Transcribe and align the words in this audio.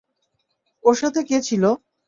ওর 0.83 0.95
সাথে 1.01 1.21
কে 1.23 1.37
ছিল? 1.47 1.63